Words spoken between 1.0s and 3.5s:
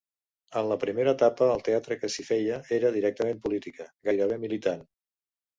etapa el teatre que s'hi feia era directament